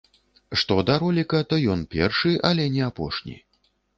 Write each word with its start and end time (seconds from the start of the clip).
Што 0.61 0.77
да 0.87 0.95
роліка, 1.03 1.41
то 1.51 1.59
ён 1.75 1.83
першы, 1.93 2.33
але 2.51 2.65
не 2.79 2.83
апошні. 2.89 3.35